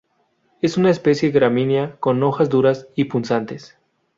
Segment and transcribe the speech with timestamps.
[0.63, 3.77] Es una especie gramínea, con hojas duras y punzantes.